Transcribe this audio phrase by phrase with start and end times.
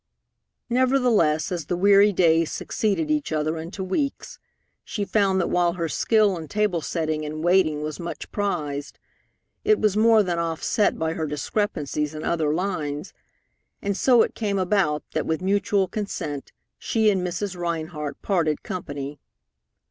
[0.71, 4.39] Nevertheless, as the weary days succeeded each other into weeks,
[4.83, 8.97] she found that while her skill in table setting and waiting was much prized,
[9.63, 13.13] it was more than offset by her discrepancies in other lines,
[13.79, 17.55] and so it came about that with mutual consent she and Mrs.
[17.55, 19.19] Rhinehart parted company.